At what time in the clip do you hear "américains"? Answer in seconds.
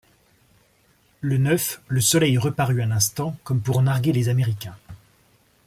4.29-4.75